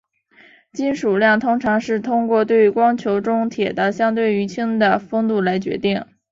[0.73, 6.03] 金属量通常是通过对光球中铁的相对于氢的丰度来决定。